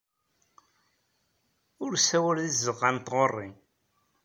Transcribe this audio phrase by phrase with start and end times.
[1.83, 3.49] Ur ssawal deg tzeɣɣa n tɣuri.